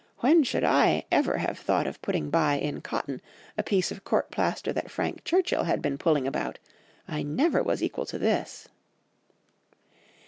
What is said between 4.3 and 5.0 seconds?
plaister that